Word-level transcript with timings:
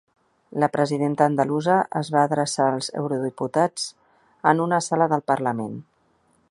La 0.61 0.69
presidenta 0.75 1.27
andalusa 1.31 1.75
es 1.99 2.09
va 2.15 2.23
adreçar 2.29 2.69
als 2.71 2.89
eurodiputats 3.03 3.85
en 4.53 4.67
una 4.69 4.83
sala 4.89 5.11
del 5.13 5.27
parlament. 5.33 5.81